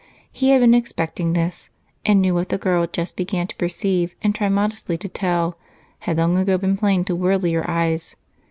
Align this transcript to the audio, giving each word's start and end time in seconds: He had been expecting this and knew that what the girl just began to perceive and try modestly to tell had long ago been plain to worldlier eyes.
He 0.31 0.49
had 0.49 0.61
been 0.61 0.73
expecting 0.73 1.33
this 1.33 1.69
and 2.03 2.19
knew 2.23 2.31
that 2.31 2.35
what 2.35 2.49
the 2.49 2.57
girl 2.57 2.87
just 2.87 3.15
began 3.15 3.45
to 3.45 3.55
perceive 3.57 4.15
and 4.23 4.33
try 4.33 4.49
modestly 4.49 4.97
to 4.97 5.07
tell 5.07 5.59
had 5.99 6.17
long 6.17 6.35
ago 6.39 6.57
been 6.57 6.75
plain 6.75 7.03
to 7.05 7.15
worldlier 7.15 7.63
eyes. 7.69 8.15